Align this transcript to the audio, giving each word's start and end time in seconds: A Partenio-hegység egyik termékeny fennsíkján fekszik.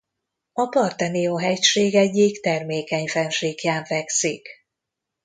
A 0.53 0.65
Partenio-hegység 0.67 1.95
egyik 1.95 2.41
termékeny 2.41 3.07
fennsíkján 3.07 3.85
fekszik. 3.85 4.47